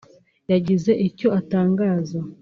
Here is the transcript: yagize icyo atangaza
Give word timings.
yagize 0.51 0.91
icyo 1.07 1.27
atangaza 1.39 2.19